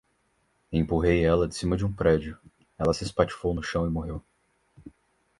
[0.71, 2.35] Empurrei ela de cima de um prédio,
[2.75, 4.23] ela se espatifou no chão e morreu